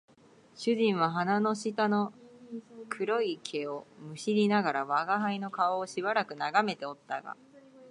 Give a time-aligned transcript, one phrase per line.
[0.55, 2.11] 主人は鼻の下の
[2.89, 3.85] 黒い毛を
[4.15, 7.37] 撚りながら吾輩の顔をしばらく眺めておったが、